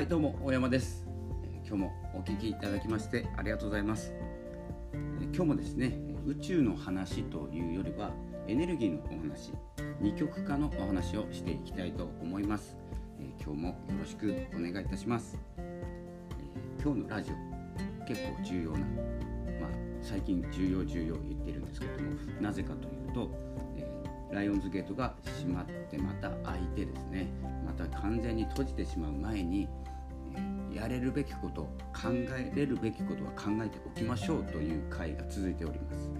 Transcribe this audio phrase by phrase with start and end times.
[0.00, 1.04] はいどうも大山です。
[1.62, 4.14] 今日もお聞きいただきましてありがとうございます。
[4.94, 8.10] え今日もですね宇宙の話というよりは
[8.48, 9.52] エネルギーのお話
[10.00, 12.78] 二極化のお話をしていきたいと思います。
[13.20, 15.38] え今日もよろしくお願いいたします。
[15.58, 15.62] え
[16.82, 18.86] 今日のラジオ結構重要なまあ
[20.00, 23.30] 最近重要重要言ってるんですけれどもなぜかというと、
[23.76, 23.86] え
[24.32, 27.28] ライオンズゲートが閉まってまた開いてですね
[27.66, 29.68] また完全に閉じてしまう前に、
[30.74, 36.10] やれるべきこと考えれるべきことは考えておきましょうという回が続いております、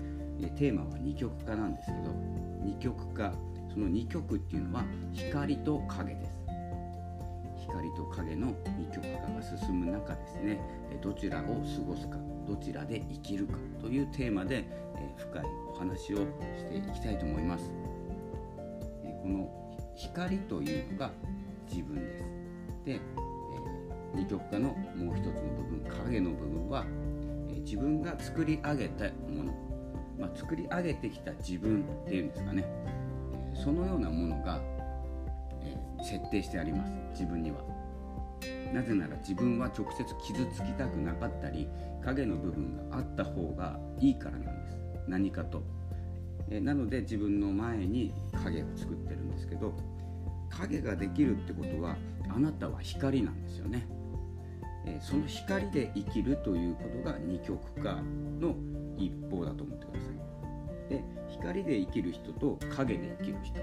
[0.57, 2.15] テーマは二極化なんですけど
[2.63, 3.33] 二極化
[3.73, 6.41] その二極っていうのは光と影です。
[7.61, 10.61] 光と影の二極化が進む中ですね
[11.01, 11.51] どちらを過
[11.87, 12.17] ごすか
[12.49, 14.65] どちらで生きるかというテーマで、
[15.17, 17.71] 深いお話をしていきたいと思います。
[19.23, 19.49] この
[19.95, 21.13] 光というのが
[21.71, 22.25] 自分です。
[22.85, 23.01] で、
[24.15, 26.85] 二極化のもう一つの部分影の部分は、
[27.49, 29.55] え自分が作り上げたもの、
[30.19, 34.61] まあ、作り上げてきた自分っていうんですかね、えそのようなものが、
[35.63, 36.93] え設定してあります。
[37.13, 37.59] 自分には。
[38.73, 41.69] なぜなら自分は直接傷つきたくなかったり
[42.05, 44.79] 影の部分があった方がいいからなんです。
[45.09, 45.63] 何かと、
[46.51, 48.15] えなので自分の前に
[48.45, 49.75] 影を作ってるんですけど
[50.51, 51.97] 影ができるってことは
[52.35, 53.87] あなたは光なんですよね、
[54.87, 58.01] えその光で生きるということが二極化
[58.41, 58.55] の
[58.97, 60.89] 一方だと思ってください。
[60.89, 63.61] で光で生きる人と影で生きる人。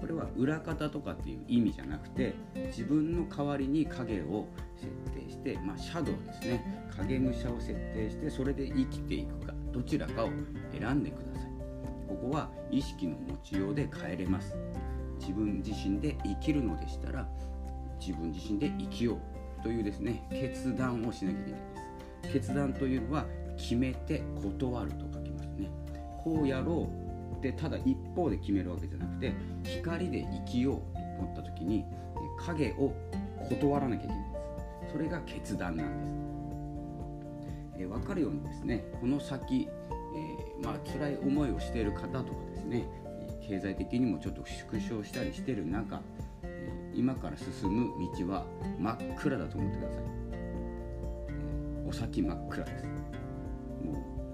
[0.00, 2.34] これは裏方とかっていう意味じゃなくて
[2.66, 6.90] 自分の代わりに影を設定して、まあ、シャドウですね。
[6.98, 10.30] 影武者を設定してそれで生きていくかどちらかを
[10.78, 11.50] 選んでください。
[12.06, 14.54] ここは意識の持ちようで変えれます。
[15.20, 17.26] 自分自身で生きるのでしたら
[18.06, 19.18] 自分自身で生きよ
[19.60, 21.60] うというですね決断をしなきゃいけない
[22.22, 22.32] です。
[22.32, 23.24] 決断というのは
[23.56, 25.70] 決めて断ると書きますね。
[26.22, 26.88] こうやろ
[27.32, 29.32] うってただ一方で決めるわけじゃなくて
[29.64, 32.92] 光で生きようと思った時にえ影を
[33.48, 34.38] 断らなきゃいけないんで
[34.88, 34.92] す。
[34.92, 36.24] それが決断なんです。
[37.78, 39.68] えー分かるようにですねこの先、
[40.16, 42.24] えーまあ辛い思いをしている方とか
[42.54, 42.84] ですね
[43.46, 46.00] 経済的にもちょっと縮小したりしてる中
[46.94, 48.46] 今から進む道は
[48.78, 52.86] 真っ暗だと思ってください、えーお先真っ暗です。
[53.84, 53.92] も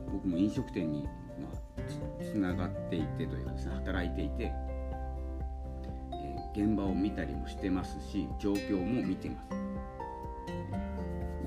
[0.09, 1.09] う僕も飲食店に、ま
[1.53, 9.54] あ、つながっていてというかですね働いていて、えー現場を見たりもしてますし状況も見てます。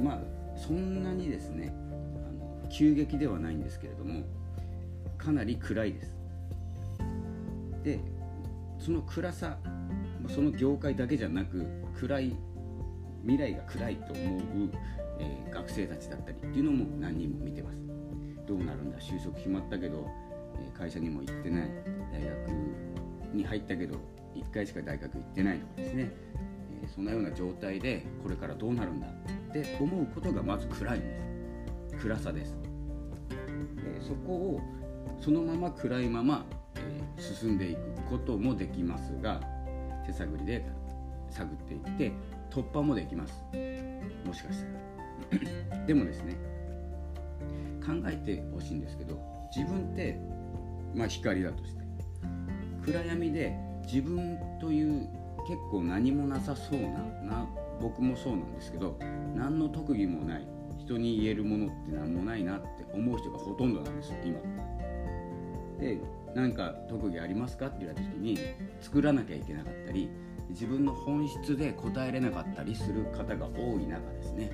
[0.01, 0.19] まあ
[0.57, 4.23] そんなにですねあの急激ではないんですけれども
[5.17, 6.15] かなり暗いです。
[7.83, 7.99] で
[8.79, 9.57] その暗さ
[10.29, 11.65] その業界だけじゃなく
[11.99, 12.35] 暗い
[13.21, 14.69] 未来が暗いと思う、
[15.19, 17.77] えー学生たちだったりっていうのも何人も見てます。
[18.47, 18.97] どうなるんだ？
[18.99, 20.07] 就職決まったけど、
[20.57, 21.69] えー会社にも行ってない。
[22.11, 23.95] 大学に入ったけど
[24.35, 26.11] 1回しか大学行ってないとかですね、
[26.81, 29.07] えーそんなような状態でこれからどうなるんだ？
[29.07, 29.11] っ
[29.53, 31.19] て思うことがまず暗いんで
[31.89, 32.05] す。
[32.05, 32.55] 暗さです。
[33.31, 34.61] でそこを
[35.21, 36.45] そのまま暗いまま、
[36.75, 37.79] えー進んでいく
[38.09, 39.39] こともできますが
[40.05, 40.65] 手探りで
[41.29, 42.11] 探っていって
[42.49, 43.33] 突破もできます。
[44.25, 44.83] もしかしたら。
[45.87, 46.35] でもですね
[47.85, 49.19] 考えてほしいんですけど
[49.55, 50.19] 自分って、
[50.95, 51.83] まあ、光だとして
[52.85, 53.55] 暗闇で
[53.85, 55.07] 自分という
[55.47, 56.89] 結構何もなさそうな
[57.23, 57.47] な
[57.81, 58.97] 僕もそうなんですけど
[59.35, 60.47] 何の特技もない
[60.79, 64.39] 人に言えるものって何もないなって思う人がほとんどなんですよ今。
[65.79, 65.99] で
[66.35, 67.67] 何か特技ありますか？
[67.67, 68.37] って言われた時に
[68.81, 70.09] 作らなきゃいけなかったり
[70.49, 74.51] 自分の本質で答えれなかったりする方が多い中ですね。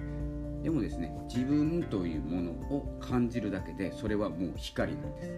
[0.62, 5.32] でもですね自分というものを感じるだけでそれはもう光なんです。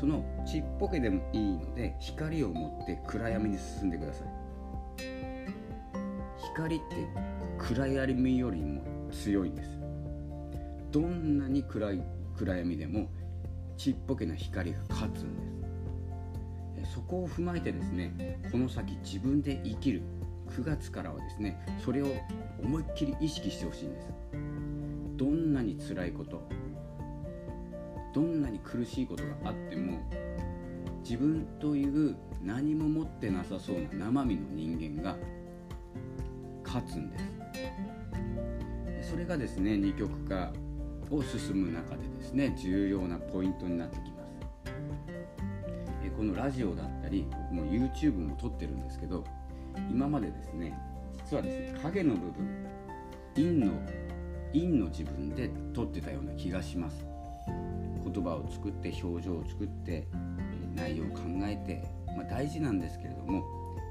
[0.00, 4.28] そのちっぽけでもいいので光を持って暗闇に進んでください。
[6.54, 6.84] 光って
[7.58, 9.78] 暗闇よりも強いんです。
[10.90, 12.02] どんなに暗い
[12.36, 13.10] 暗闇でも
[13.80, 15.34] ちっぽけな光が勝つん
[16.74, 16.92] です。
[16.92, 20.02] そこを踏まえてですねこの先自分で生きる
[20.50, 22.08] 9月からはですねそれを
[22.62, 24.08] 思いっきり意識してほしいんです。
[25.16, 26.42] どんなに辛いこと
[28.12, 29.98] どんなに苦しいことがあっても
[31.02, 35.16] 自分という何も持ってなさそうな生身の人間が
[36.66, 37.18] 勝つんで
[39.02, 39.12] す。
[39.12, 40.52] それがですね二極化
[41.10, 44.10] を進む中でですね重要なポイントになってきます。
[46.04, 49.24] えこのラジオだったり僕も YouTube も撮ってるんですけど
[49.90, 50.78] 今までですね
[51.24, 52.66] 実はですね影の部分
[53.34, 53.72] 陰の
[54.52, 57.04] 陰の自分で撮ってたような気がします。
[58.02, 60.08] 言葉を作って表情を作って
[60.74, 61.84] 内容を考えて、
[62.16, 63.44] まあ、大事なんですけれども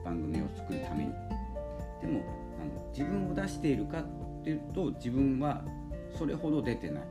[0.03, 1.13] 番組を作るために。
[2.01, 2.23] でも
[2.59, 5.63] あの自分を出しているかっていうと自分は
[6.17, 7.03] それほど出てない。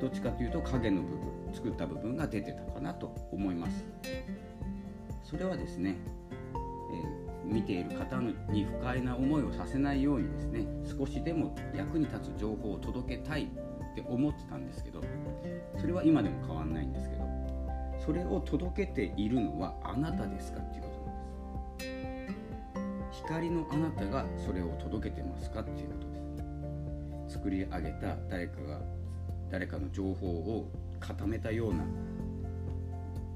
[0.00, 3.84] どっちかというと影の部分作った部分が出てたかなと思います。
[5.24, 5.96] それはですね、
[6.54, 8.16] えー、見ている方
[8.50, 10.66] に不快な思いをさせないようにですね
[10.98, 15.02] 少しでも役に立つ情報を届けたいって思ってたんですけど
[15.78, 17.28] それは今でも変わんないんですけど
[18.04, 23.22] それを届けているのはあなたですかっていうことなんです。
[23.24, 26.17] 光のあなたがそれを届けてますかっていうことです。
[27.38, 28.80] 作り上げた誰かが
[29.48, 30.68] 誰かの情報を
[30.98, 31.84] 固めたような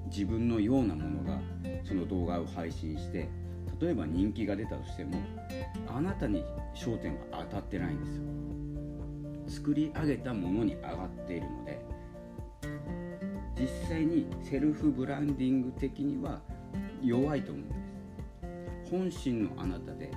[0.07, 1.41] 自分のようなものが
[1.85, 3.29] その動画を配信して
[3.81, 5.19] 例えば人気が出たとしても
[5.87, 6.45] あなたに
[6.75, 9.61] 焦点が当たってないんですよ。
[9.63, 11.85] 作り上げたものに上がっているので
[13.57, 16.41] 実際にセルフブランディング的には
[17.01, 17.75] 弱いと思うんで
[18.85, 18.91] す。
[18.91, 20.11] 本心のあなたで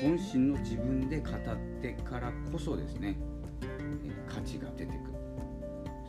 [0.00, 1.32] 本心の自分で語っ
[1.80, 3.16] てからこそですね
[4.28, 4.98] 価値が出てくる。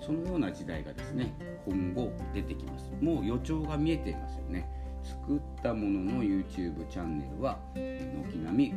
[0.06, 1.34] そのような時代がですね
[1.66, 2.92] 今後出てきます。
[3.02, 4.70] もう予兆が見えていますよね。
[5.04, 8.74] 作ったものの YouTube チャンネルは軒並み、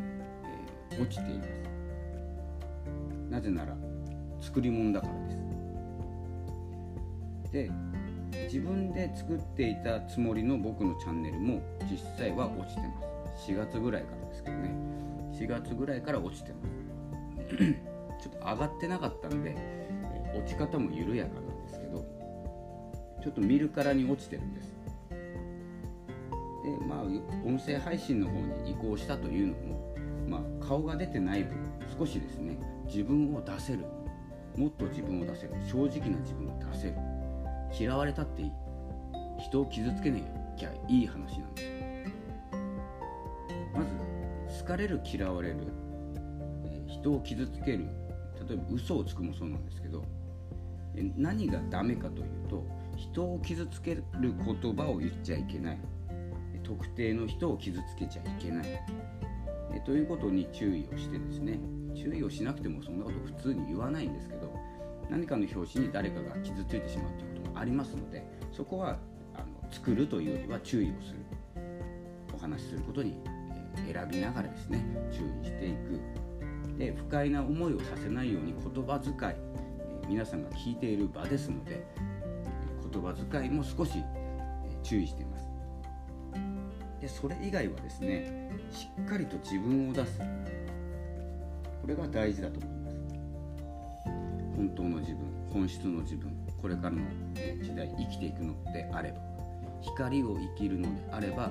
[0.91, 1.49] えー、落ちています。
[3.31, 3.75] なぜなら
[4.41, 5.37] 作り物だからです。
[7.53, 7.71] で
[8.45, 13.01] 自分で作っていたつもりの僕のチャンネルも実際は落ちてま
[13.37, 13.51] す。
[13.51, 14.75] 4月ぐらいからですけどね。
[15.33, 16.83] 4月ぐらいから落ちてます。
[18.23, 19.57] ちょっと上がってなかったんで
[20.35, 22.07] 落ち方も緩やかなんですけど
[23.23, 24.73] ちょっと見るからに落ちてるんです。
[26.65, 27.03] でまあ
[27.45, 29.95] 音声配信の方に移行したというのも、
[30.29, 31.57] まあ、顔が出てない分
[31.99, 32.57] 少しですね
[32.87, 33.85] 自分を出せる
[34.57, 36.95] もっと自分を出せる正直な自分を出せる
[37.77, 38.53] 嫌われたっていい
[39.41, 40.19] 人を傷つけな
[40.57, 41.82] きゃいい話なんですよ。
[44.61, 45.57] 好かれる嫌われる、
[46.67, 47.87] え人を傷つける。
[48.49, 50.05] 例えば嘘をつくもそうなんですけど
[51.17, 52.67] 何がダメかというと
[52.97, 55.79] 人を傷つける言葉を言っちゃいけない。
[56.63, 58.67] 特定の人を傷つけちゃいけない。
[59.75, 61.59] えということに注意をしてですね
[61.95, 64.53] 注意をしなくてもそんなこと普通に言わないんですけど
[65.11, 68.99] 何かの表紙に誰かが傷ついてしまうということもありますのでそこは
[69.35, 71.21] あの作るというよりは注意をする。
[72.35, 73.15] お話しすることに、
[73.77, 76.01] 選びながらですね注意していく。
[76.79, 79.35] で不快な思いをさせないように言葉遣い
[80.09, 81.87] 皆さんが聞いている場ですので
[82.93, 84.03] 言葉遣いも少し
[84.83, 85.45] 注意しています。
[87.01, 90.19] でそれ以外はですねしっかりと自分を出す。
[91.81, 92.97] これが大事だと思います。
[94.57, 95.19] 本当の自分
[95.53, 97.03] 本質の自分これからの
[97.61, 99.19] 時代生きていくのであれば
[99.81, 101.51] 光を生きるのであれば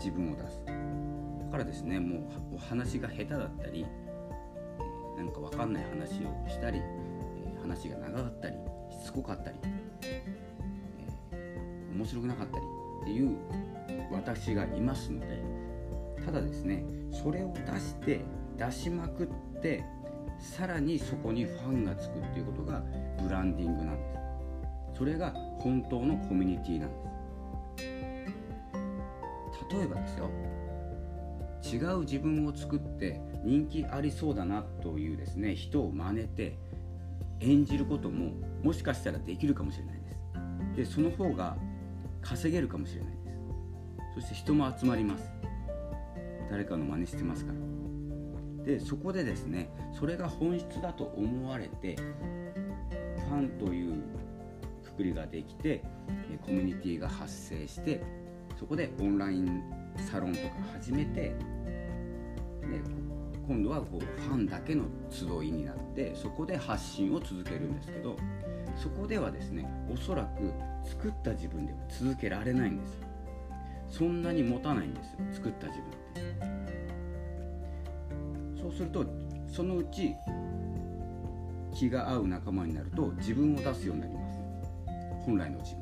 [0.00, 0.62] 自分を出す。
[0.64, 2.20] だからですねも
[2.52, 3.84] うお話が下手だったり
[5.16, 6.80] なんか分かんない話をしたり
[7.60, 8.56] 話が長かったり
[8.90, 9.58] しつこかったり、
[10.02, 10.22] え、
[11.92, 12.64] 面白くなかったり
[13.02, 13.36] っていう
[14.10, 15.42] 私がいますので
[16.24, 18.20] ただですねそれを出して
[18.56, 19.84] 出しまくって
[20.38, 22.82] さらにそこにファンがつくっていうことが
[23.22, 24.14] ブランディングなんで
[24.94, 24.98] す。
[24.98, 27.09] それが本当のコミュニティなんです。
[29.70, 30.30] 例えばですよ。
[31.62, 36.58] 違う自分を作って人気ありそうだなというですね人を真似て
[37.40, 40.00] 演じることももしかしたらできるかもしれない
[40.74, 40.88] です。
[40.88, 41.56] でその方が
[42.22, 43.20] 稼げるかもしれないです。
[44.14, 45.30] そして人も集まります。
[46.50, 48.64] 誰かの真似してますから。
[48.64, 53.94] でそこでですねそれが本質だと思われてファンという
[54.84, 55.82] くくりができて
[56.44, 58.02] コミュニティが発生して
[58.60, 59.62] そこでオンライン
[59.96, 61.34] サロンとか始めてで
[63.48, 68.18] 今度はこうファンだけの集いになってそこで発信を続けるんですけど
[68.76, 70.52] そこではですねおそらく
[70.86, 73.00] 作った自分では続けられないんです。
[73.88, 75.92] そんなに持たないんですよ作った自分っ
[78.54, 78.60] て。
[78.60, 79.06] そうすると
[79.48, 80.14] そのうち
[81.74, 84.38] 気が合う仲間になると自分を出すようになります。
[85.24, 85.79] 本来の自分。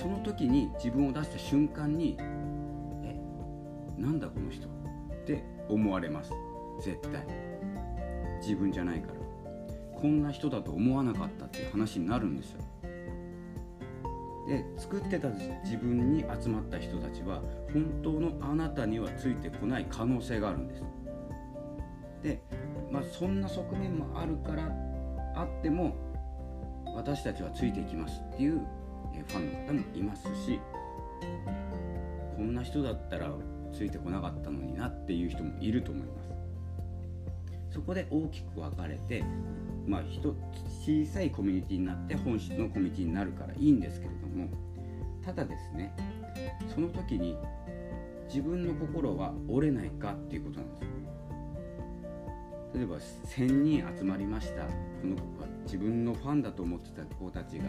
[0.00, 2.16] その時に自分を出した瞬間に
[3.02, 3.16] え
[3.98, 4.70] なんだこの人っ
[5.26, 6.32] て思われます。
[6.80, 7.26] 絶対。
[8.40, 9.18] 自分じゃないから。
[10.00, 12.60] こんな人だと思わなかったっていう話になるんですよ。
[14.46, 20.82] で作ってた自分に集まった人たちは本当のあなたにはついてこない可能性があるんです。
[22.22, 22.40] で、
[22.90, 24.72] まあ、そんな側面もあるから
[25.34, 25.94] あっても
[26.94, 28.62] 私たちはついていきますっていう
[29.26, 30.60] ファンの方もいますし
[32.36, 33.30] こんな人だったら
[33.72, 36.28] ついてこなかったのになっていう人もいると思います。
[37.70, 39.22] そこで大きく分かれて
[39.86, 40.02] まあ
[40.84, 44.48] 小さいコミュニティになって本質のコミュニティになるからいいんですけれども
[45.24, 45.94] ただですね
[46.74, 47.36] その時に
[48.28, 50.88] 自分の心は折れないかっていうことなんですよ。
[52.74, 54.64] 例えば1000人集まりました。
[54.64, 54.70] こ
[55.04, 57.64] の子は自分のファンだと思ってた子たちが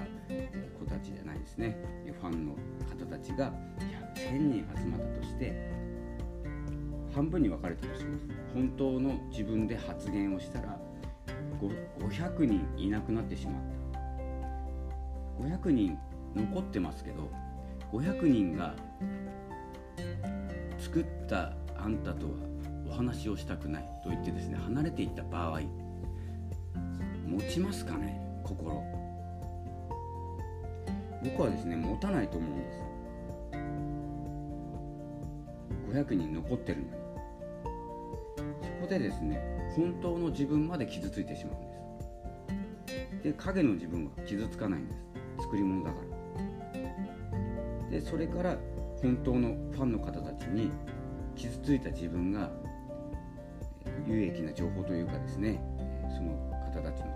[0.79, 1.77] 子たちじゃないですね。
[2.21, 2.53] ファンの
[2.89, 3.51] 方たちが
[4.15, 5.69] 1000人集まったとして
[7.13, 8.25] 半分に分かれてるとします。
[8.53, 10.79] 本当の自分で発言をしたら
[11.99, 13.63] 500人いなくなってしまっ
[15.37, 15.43] た。
[15.43, 15.97] 500人
[16.35, 17.29] 残ってますけど
[17.91, 18.75] 500人が
[20.77, 22.31] 作ったあんたとは
[22.89, 25.88] お話をしたくないと言ってですね離れていった場合
[27.29, 28.19] 持ちますかね？
[28.43, 28.83] 心。
[31.23, 32.79] 僕はですね持たないと思うんです
[35.91, 36.91] 500人残ってるのに。
[38.61, 39.39] そこでですね
[39.75, 41.67] 本当の自分まで傷ついてしまうんで
[43.19, 43.23] す。
[43.23, 45.43] で影の自分は傷つかないんです。
[45.43, 45.97] 作り物だか
[46.73, 47.91] ら。
[47.91, 48.57] でそれから
[49.01, 50.71] 本当のファンの方たちに
[51.35, 52.49] 傷ついた自分が
[54.07, 55.61] 有益な情報というかですね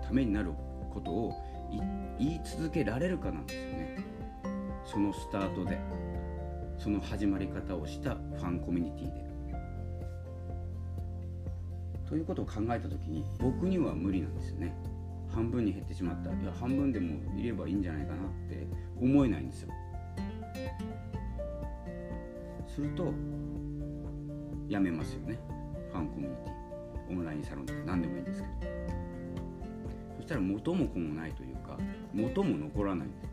[0.06, 0.52] ためになる
[0.92, 1.32] ことを
[2.18, 4.04] 言い続けられるかなんですよね。
[4.84, 5.78] そのスタートで
[6.78, 9.24] その始まり方をしたファンコミュニティで。
[12.06, 14.74] ということを考えた時に僕には無理なんですよね。
[15.30, 16.30] 半分に減ってしまった。
[16.30, 18.66] いや半分でもいればいいんじゃないかなって
[19.00, 19.70] 思えないんですよ。
[22.68, 23.12] すると
[24.68, 25.38] やめますよね。
[25.90, 26.54] ファンコミュニティ。
[27.10, 29.03] オンラインサロンとか何でもいいんですけど。
[30.24, 31.76] したら元も子もないというか
[32.12, 33.08] 元も残らない。
[33.08, 33.26] んです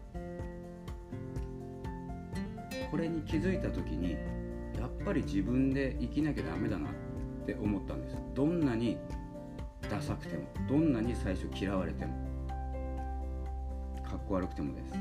[2.89, 4.17] これに気づいた時に
[4.77, 6.91] やっぱり自分で生きなきゃダメだなっ
[7.45, 8.17] て思ったんです。
[8.35, 8.97] どんなに
[9.89, 12.13] ダサくてもどんなに最初嫌われても
[14.03, 14.93] かっこ悪くてもです。
[14.93, 14.99] も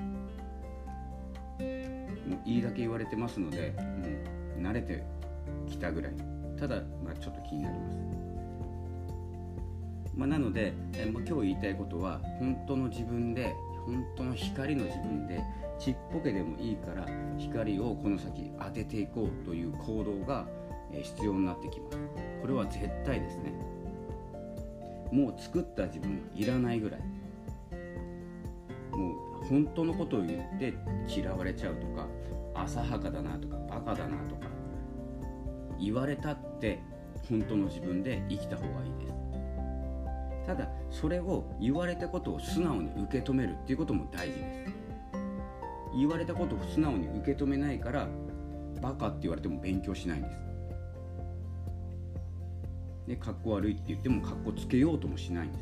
[2.36, 3.82] ういいだけ言われてますのでも
[4.58, 5.02] う慣れて
[5.68, 6.12] きたぐらい。
[6.56, 7.96] ただ、まあ、ちょっと気になります、
[10.14, 13.54] まあ、なので、え今日言いたいことは本当の自分で
[13.86, 15.42] 本当の光の自分で
[15.78, 17.06] ちっぽけでもいいから
[17.38, 20.46] 光をこの先当てていこうという行動が
[20.92, 21.98] 必要になってきます。
[22.42, 23.52] これは絶対ですね。
[25.10, 27.00] もう作った自分はいらないぐらい。
[28.92, 30.74] もう本当のことを言って
[31.08, 32.06] 嫌われちゃうとか
[32.54, 34.48] 浅はかだなとかバカだなとか
[35.80, 36.80] 言われたって
[37.28, 39.19] 本当の自分で生きた方がいいです。
[40.46, 44.72] ただそれを言われたことを素直に受け止めるっていうことも大事です。
[45.96, 48.08] 言われたことを素直に受け止めないから
[48.80, 50.38] バカって言われても勉強しないんです。
[53.06, 55.58] でかっこ悪いって言ってもかっこつけようともしないんで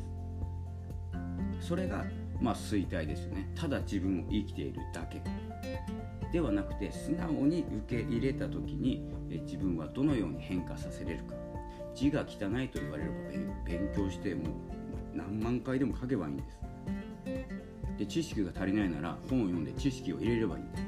[1.61, 1.67] す。
[1.67, 2.05] それが
[2.39, 3.51] まあ衰退ですよね。
[3.55, 5.21] ただ自分を生きているだけ。
[6.31, 11.38] ではなくて素直に受け入れた時に自分はどのように変化させれるか。
[11.99, 13.15] 字が汚いと言われれば
[13.65, 14.45] 勉強しても
[15.13, 16.59] 何万回でも書けばいいんです。
[17.97, 20.83] で知識が足りないなら本を読んで知識を入れればいいんです。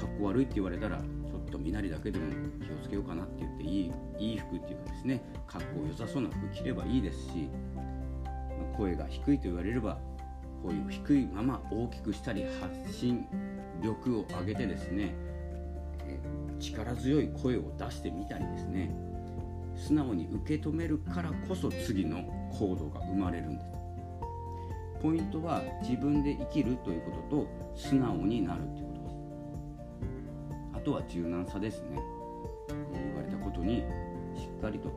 [0.00, 2.26] かっこ悪いって言われたらちょっと身なりだけでも
[2.60, 7.48] 気をつけようかなって言っていいいい服っていうかですねかっこよさそうな服着ればいいですし
[8.76, 9.98] 声が低いと言われれば
[10.62, 13.26] 声を低いまま大きくしたり発信
[13.82, 15.16] 力を上げてですね
[16.60, 18.94] 力強い声を出してみたりですね。
[19.76, 22.22] 素直に受け止めるからこそ次の
[22.58, 23.70] 行動が生まれるんです。
[25.02, 29.16] ポイントは自分で生きるということと素直になるということです。
[30.74, 31.98] あとは柔軟さですね。
[32.92, 33.84] 言われたことに
[34.34, 34.88] しっかりと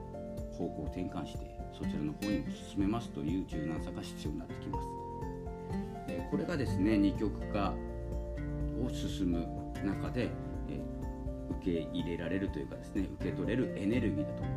[0.58, 1.40] 方向転換して
[1.74, 4.88] そちらの方にも進めますという柔軟さが必要になってきます。
[6.32, 7.74] これがですね二極化
[8.84, 9.46] を進む
[9.86, 10.30] 中で
[11.62, 14.57] 受け入れられるというかですね受け取れるエネルギーだと思いま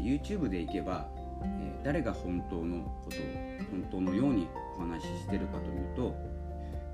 [0.00, 1.08] YouTube でいけば、
[1.42, 3.20] え誰が本当のことを
[3.70, 6.14] 本当のようにお話ししてるかというと、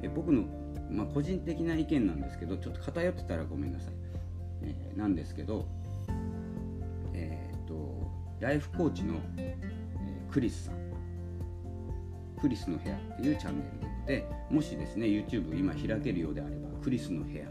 [0.03, 0.45] え僕の、
[0.91, 3.93] まあ、個人的な意見なんですけどちょっと偏ってたらごめんなさい、
[4.63, 5.67] え、なんですけど
[7.15, 8.11] えー、っと
[8.41, 9.57] ライフコーチの、え
[10.31, 10.87] クリスさん。
[12.41, 17.45] クリスの部屋っていうチャンネルなのでもしですね YouTube 今開けるようであればクリスの部屋、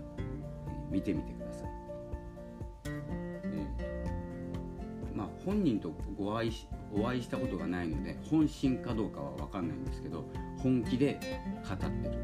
[0.90, 1.35] 見てみてく
[5.46, 6.52] 本人とご愛
[6.92, 10.26] お会いしたことがないので本心かどうかは分かんないんですけど
[10.58, 11.20] 本気で
[11.68, 12.18] 語ってる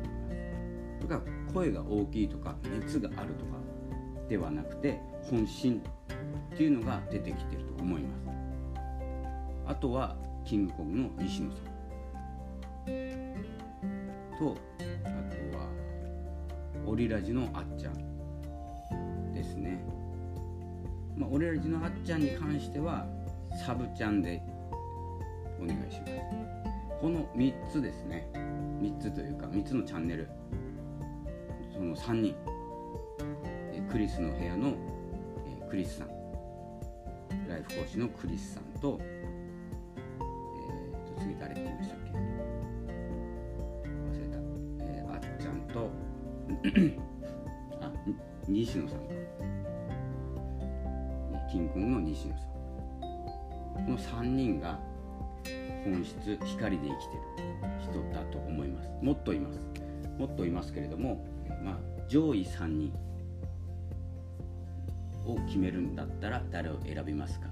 [1.00, 1.22] とか
[1.54, 3.52] 声が大きいとか熱があるとか
[4.28, 5.00] ではなくて
[5.30, 5.82] 本心
[6.54, 8.22] っていうのが出てきてると思います。
[9.68, 11.72] あとはキングコングの西野さん。
[14.40, 14.58] と
[15.04, 15.10] あ
[15.52, 15.68] とは
[16.86, 19.34] オリラジのあっちゃん。
[19.34, 19.84] ですね。
[21.18, 23.08] まあオリラジのあっちゃんに関しては
[23.66, 24.42] サブちゃんで
[25.62, 26.14] お願いします。
[27.00, 28.28] この3つですね。
[28.82, 30.28] 3つというか3つのチャンネル。
[31.72, 32.36] その3人。
[33.92, 34.74] クリスの部屋の
[35.70, 36.08] クリスさん。
[37.48, 42.12] ライフ講師のクリスさんと,、えー、と次誰って言いましたっけ？
[42.12, 42.18] 忘
[44.22, 44.38] れた、
[44.86, 45.90] えー、あっちゃんと
[47.86, 47.92] あ
[48.48, 49.06] 西野さんか。
[51.52, 52.61] 金婚の西野さん。
[53.74, 54.80] この3人が
[55.84, 57.22] 本質光で生きてる
[57.82, 58.90] 人だと思います。
[59.02, 59.60] もっといます。
[60.18, 61.26] もっといますけれども、
[61.64, 62.94] まあ、上位3人
[65.26, 67.48] を決めるんだったら誰を選びますか？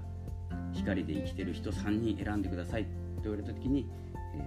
[0.72, 2.84] 光で生きてる人3人選んでください。
[2.84, 2.90] と
[3.24, 3.88] 言われた時に、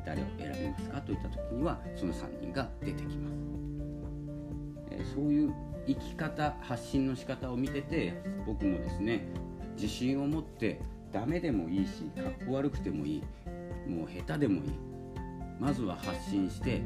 [0.05, 1.01] 誰を選びますか？
[1.01, 5.53] といった時にはその3人が出てきます、そういう
[5.85, 9.27] 生き方発信の仕方を見てて僕もですね
[9.75, 10.79] 自信を持って
[11.13, 13.23] ダメでもいいしかっこ悪くてもいい。
[13.87, 14.71] もう下手でもいい。
[15.59, 16.81] まずは発信して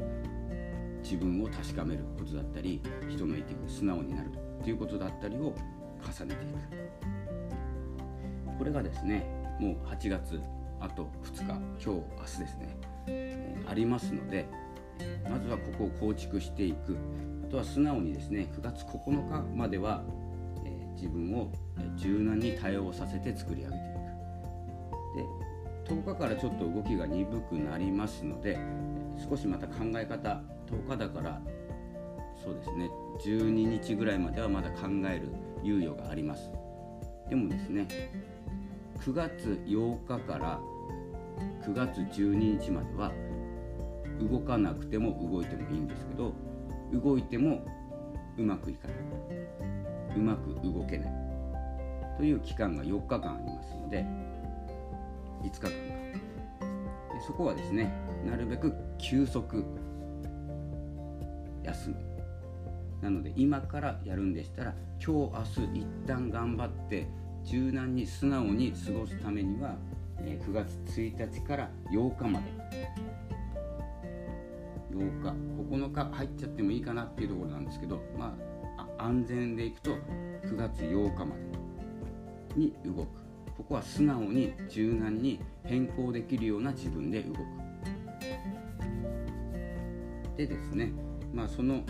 [1.02, 4.48] 自分を確かめることだったり人の意見に素直になると。
[4.66, 5.54] いうことだったりを
[6.02, 6.58] 重ねていく。
[8.58, 9.24] これがですね
[9.60, 10.40] もう8月
[10.80, 14.46] あと2日今日明日ですね、え、ありますので
[15.30, 16.96] まずはここを構築していく。
[17.44, 20.02] あとは素直にですね9月9日までは、
[20.66, 21.50] え、自分を
[21.96, 23.97] 柔軟に対応させて作り上げていく。
[25.88, 28.58] 10日からちょっと動きが鈍くなりますので
[29.28, 31.40] 少しまた考え方10日だから
[32.42, 32.90] そうですね
[33.24, 35.32] 12日ぐらいまではまだ考える
[35.64, 36.52] 猶予があります。
[37.28, 37.88] でもですね
[39.00, 40.60] 9月8日から
[41.64, 43.12] 9月12日までは
[44.30, 46.32] 動かなくても動いてもいいんですけど
[46.92, 47.64] 動いても
[48.36, 48.96] うまくいかない。
[50.16, 51.12] うまく動けない。
[52.16, 54.04] という期間が4日間ありますので
[55.42, 55.60] 5日間。
[55.60, 57.92] かでそこはですね
[58.24, 59.64] なるべく休息
[61.64, 61.96] 休む。
[63.02, 64.74] なので今からやるんでしたら
[65.04, 67.06] 今日明日一旦頑張って
[67.44, 69.76] 柔軟に素直に過ごすためには、
[70.18, 72.46] 9月1日から8日まで。
[74.92, 75.28] 8日。
[75.70, 76.10] 9日。
[76.12, 78.36] 入っちゃってもいいかなっていうところなんですけどま
[78.76, 79.92] あ安全でいくと
[80.44, 81.42] 9月8日まで
[82.56, 83.17] に動く。
[83.68, 87.38] こは素直に柔軟に変更できるような自分で動く。
[90.36, 90.92] でですね
[91.34, 91.82] まあその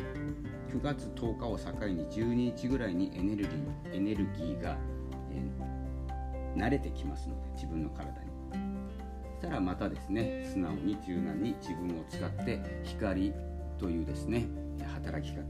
[0.71, 4.77] 9月10日を境に12日ぐらいにエネルギーエネルギーが、
[5.31, 8.29] えー、慣れてきますので自分の体に。
[9.41, 13.33] そしたらまたですね素直に柔軟に自分を使って光
[13.79, 14.49] というですね
[14.95, 15.43] 働き方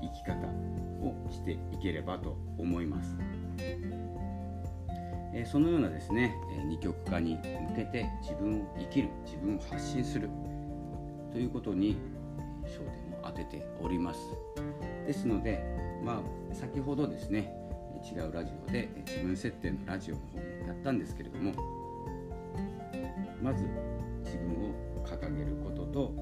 [0.00, 0.46] 生き方
[1.02, 3.16] をしていければと思います、
[5.34, 6.34] え、そのようなですね
[6.68, 10.28] 二極化に向けて自分を生きる自分を発信する
[11.32, 11.96] ということに
[12.64, 14.20] 焦点を当てております。
[15.06, 15.62] ですので
[16.04, 17.52] まあ先ほどですね
[18.02, 21.52] 違うラジオで自分設定のラジオの方もやったんですけれども
[23.40, 23.64] まず
[24.24, 26.12] 自分を掲げることと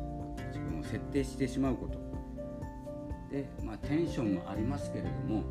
[0.48, 1.98] 自分を設定してしまうこと。
[3.30, 5.44] で、まあ、テンションもありますけれども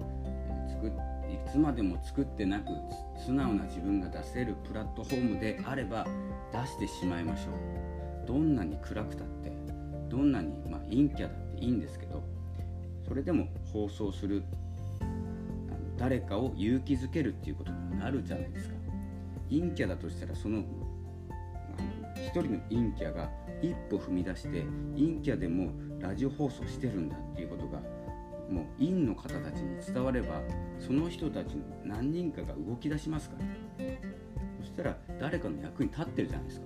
[1.52, 2.68] つまでも作ってなく
[3.26, 6.08] 素直な自分が出せるプラットフォームであれば
[6.52, 8.28] 出してしまいましょう。
[8.28, 9.52] どんなに暗くたって
[10.10, 12.24] どんなに、まあ、陰キャだっていいんですけど
[13.08, 14.44] それでも放送する
[15.98, 18.76] 誰かを勇気づけるっていうことになるじゃないですか。
[19.50, 20.64] 陰キャだとしたらその
[22.16, 23.30] 一人の陰キャが
[23.62, 24.64] 一歩踏み出して
[24.96, 27.82] 陰キャでもラジオ放送してるんだっていうことが
[28.50, 30.42] もう陰の方たちに伝われば
[30.80, 33.46] その人たちの何人かが動き出しますから。
[34.60, 36.66] そしたら誰かの役に立ってるじゃないですか。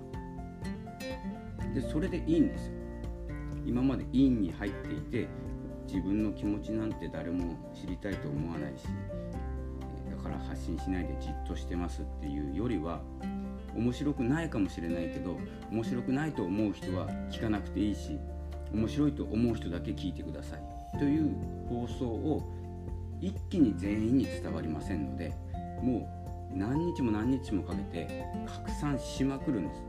[1.74, 2.72] でそれでいいんですよ。
[3.66, 5.28] 今まで陰に入っていて
[5.86, 8.84] 自分の気持ちなんて誰も知りたいと思わないし
[10.10, 13.00] だから発信しないでじっとしてますっていうよりは
[13.74, 15.36] 面白くないかもしれないけど
[15.70, 18.18] 面白くないと思う人は聞かなくていいし
[18.72, 20.73] 面白いと思う人だけ聞いてください。
[20.98, 21.34] という
[21.68, 22.42] 放送を
[23.20, 25.34] 一気に全員に伝わりませんので
[25.82, 26.08] も
[26.52, 29.82] う何日も何日もかけて拡散しまくるんです。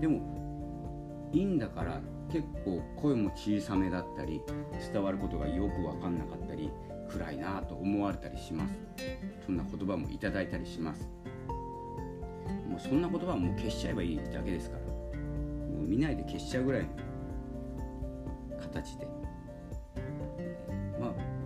[0.00, 4.40] でもいいんだから結構声も小さめだったり
[4.92, 6.70] 伝わることがよく分かんなかったり
[7.08, 8.74] 暗いなと思われたりします。
[9.44, 11.08] そんな言葉もいただいたりします。
[12.68, 14.82] もうそんな言葉はもう消しちゃえばいいだけですから。
[14.84, 16.88] もう見ないで消しちゃうぐらいの
[18.60, 19.19] 形で。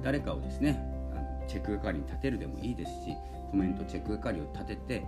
[0.04, 0.78] 誰かをですね
[1.12, 3.16] あのチェック係に立てるでもいいですし
[3.50, 5.06] コメントチェック係を立てて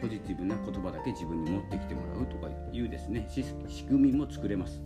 [0.00, 4.80] ポジティブな言葉だけ自分に持ってきてもらうとかいうですね仕組みも作れます。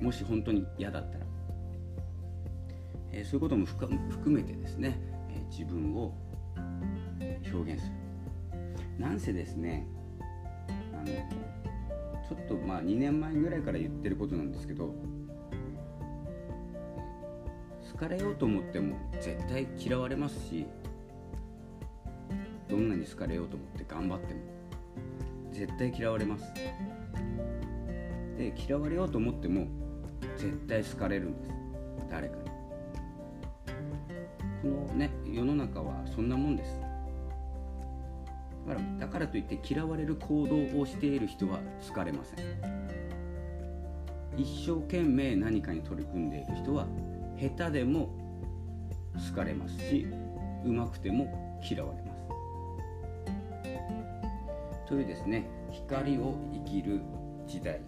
[0.00, 1.24] もし本当に嫌だったら、
[3.12, 3.90] えー、そういうことも含
[4.36, 4.98] めてですね、
[5.30, 6.12] えー、自分を
[7.52, 7.94] 表現する。
[8.98, 9.86] なんせですね
[10.92, 14.94] あのちょっとまあ2年前ぐらいから言ってることなんですけど
[17.96, 20.66] 好かれようと思っても絶対嫌われますし
[22.68, 24.40] どんなに好かれようと思って頑張っても
[25.50, 26.44] 絶対嫌われます。
[28.36, 29.66] で嫌われようと思っても
[30.36, 31.50] 絶対好かれるんです。
[32.10, 32.42] 誰かに。
[34.60, 36.78] このね世の中はそんなもんです。
[38.68, 42.38] だからだからといって嫌われる行動をしている人は好かれません。
[44.36, 46.86] 一生懸命何かに取り組んでいる人は
[47.38, 48.10] 下手でも
[49.30, 50.06] 好かれますし
[50.64, 52.16] うまくても嫌われます。
[54.88, 57.00] というですね光を生きる
[57.46, 57.80] 時代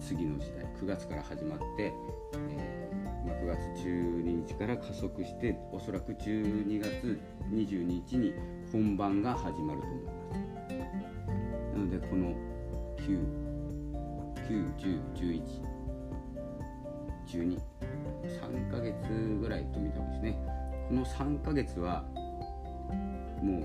[0.00, 1.92] 次の時代9月から始まって、
[2.48, 8.34] えーまあ、9月12日から加速しておそらく12月22日に
[8.72, 10.72] 本番が始まると思います。
[11.76, 12.34] なのでこの
[12.98, 13.52] 9
[14.48, 15.42] 9 10 11
[17.26, 17.71] 12
[19.00, 20.38] 月ぐらいと見たんですね。
[20.88, 22.04] この3ヶ月は
[23.42, 23.60] も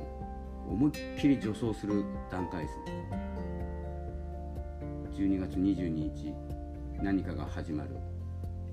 [0.69, 3.09] う思いっきり助走する段階ですね。
[5.13, 6.33] 12月22日
[7.01, 7.89] 何かが始まる。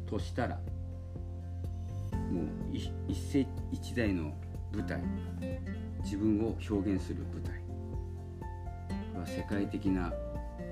[0.07, 0.61] としたら
[2.31, 4.33] もう一世一代の
[4.73, 5.01] 舞台
[6.03, 7.59] 自分を表現する舞台。
[9.13, 10.13] これは世界的な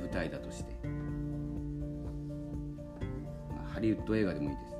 [0.00, 0.76] 舞台だとして、
[3.48, 4.71] まあ、ハリウッド映画でもいいです。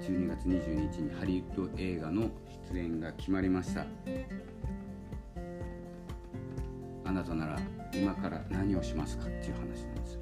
[0.00, 2.30] 12月22日にハリウッド映画の
[2.72, 3.86] 出演が決まりました。
[7.04, 7.58] あなたなら
[7.92, 10.14] 今から何をしますかっていう話なんです。
[10.14, 10.20] よ、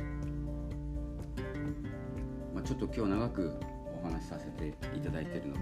[2.54, 3.52] まあ、ちょっと今日長く
[4.02, 5.60] お話しさせていただいてるのは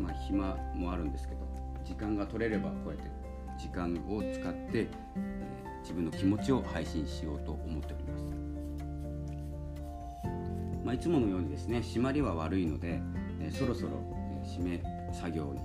[0.00, 1.40] まあ暇もあるんですけど
[1.84, 3.10] 時間が取れればこうやって
[3.58, 4.86] 時間を使って、
[5.82, 8.37] 自分の気持ちを配信しようと思っております、
[10.88, 12.98] まあ、いつものようにですね締まりは悪いので、
[13.42, 13.90] え、そろそろ、
[14.42, 15.60] え、締め作業に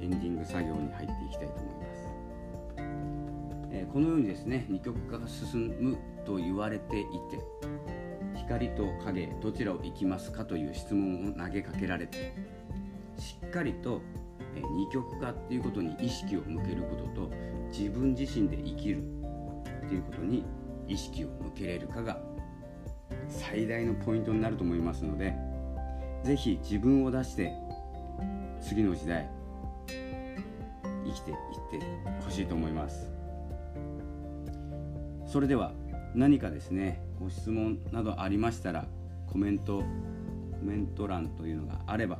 [0.00, 2.08] エンディング作業に入っていきたいと思います。
[3.72, 7.40] えこのようにですね二極化が進むと言われていて
[8.36, 12.32] 光と影どちらを行きますかという質問を投げかけられて
[13.18, 14.00] しっかりと
[14.54, 17.30] 二極化っていうことに意識を向けることと
[17.76, 19.02] 自分自身で生きる
[19.86, 20.44] っていうことに
[20.86, 22.37] 意識を向けれるかが
[23.28, 25.34] 最大のポイントになると思いますので
[26.24, 27.52] 是非自分を出して
[28.60, 29.28] 次の時代
[29.86, 31.36] 生きていっ
[31.70, 31.86] て
[32.24, 33.18] ほしいと思います。
[35.28, 35.72] それでは
[36.14, 38.86] 何かですねご質問などありましたら
[39.26, 39.84] コメントコ
[40.62, 42.18] メント欄というのがあれば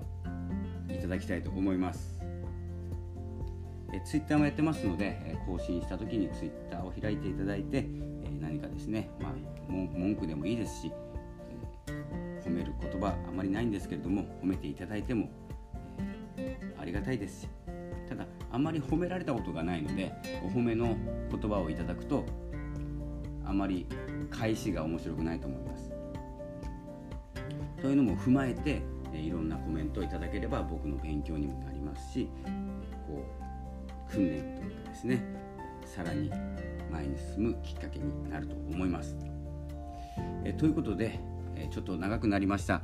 [0.91, 2.21] いただきたいと思います
[3.95, 7.87] えツイッターもやってますので更新した時にツイッターを開いていただいて
[8.43, 9.33] 何かですね、まあ、
[9.69, 10.93] 文句でもいいですし
[11.89, 15.31] え褒める言葉あまりないんですけれども褒めていただいても
[16.81, 17.49] ありがたいですし
[18.09, 20.13] ただあまり褒められたことがないので
[20.45, 20.97] お褒めの
[21.31, 22.25] 言葉をいただくと
[23.45, 23.87] あまり
[24.31, 25.91] 返しが面白くないと思います。
[27.81, 28.83] というのも踏まえて
[29.15, 32.29] いろんなコメントをいただければ僕の勉強にもなりますし
[33.07, 33.25] こ
[34.09, 35.23] う訓練というかですね
[35.85, 36.31] さらに
[36.91, 39.28] 前に進むきっかけになると思います。
[40.45, 41.21] えということで
[41.59, 42.81] えちょっと長くなりました。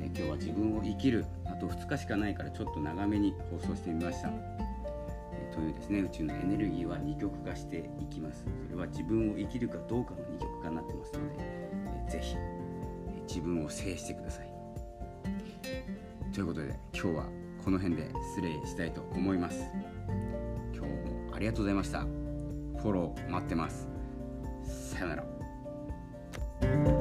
[0.00, 4.28] え今日は自分を生きるあと2日しかないからちょっと長めに放送してみました。
[4.28, 8.44] えというですね宇宙のエネルギーは二極化していきます。
[8.68, 14.56] それは自分を生きるかどうかの二極化になってますので、えぜひ、え自分を制してください。
[16.32, 17.26] ということで今日は
[17.64, 19.68] この辺で失礼したいと思います。
[20.74, 22.00] 今日もありがとうございました。
[22.00, 23.88] フォロー待ってます。
[24.62, 25.35] さよなら。
[26.60, 26.95] Thank you.